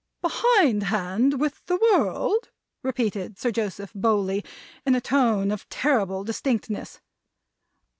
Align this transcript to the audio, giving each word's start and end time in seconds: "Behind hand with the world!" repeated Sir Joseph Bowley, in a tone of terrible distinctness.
"Behind 0.23 0.81
hand 0.85 1.39
with 1.39 1.63
the 1.67 1.75
world!" 1.75 2.49
repeated 2.81 3.37
Sir 3.37 3.51
Joseph 3.51 3.91
Bowley, 3.93 4.43
in 4.83 4.95
a 4.95 4.99
tone 4.99 5.51
of 5.51 5.69
terrible 5.69 6.23
distinctness. 6.23 6.99